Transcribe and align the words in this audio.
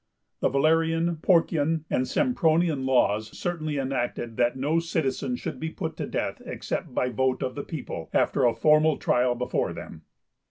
The 0.39 0.49
Valerian, 0.49 1.17
Porcian, 1.17 1.85
and 1.87 2.05
Sempronian 2.07 2.87
laws 2.87 3.37
certainly 3.37 3.77
enacted 3.77 4.35
that 4.37 4.57
no 4.57 4.79
citizen 4.79 5.35
should 5.35 5.59
be 5.59 5.69
put 5.69 5.95
to 5.97 6.07
death 6.07 6.41
except 6.43 6.95
by 6.95 7.09
vote 7.09 7.43
of 7.43 7.53
the 7.53 7.61
people, 7.63 8.09
after 8.11 8.43
a 8.45 8.55
formal 8.55 8.97
trial 8.97 9.35
before 9.35 9.73
them. 9.73 10.01